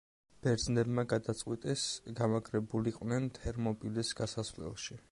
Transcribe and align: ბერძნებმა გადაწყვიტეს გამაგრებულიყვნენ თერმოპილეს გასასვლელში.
ბერძნებმა 0.45 1.03
გადაწყვიტეს 1.11 1.83
გამაგრებულიყვნენ 2.21 3.31
თერმოპილეს 3.39 4.15
გასასვლელში. 4.25 4.99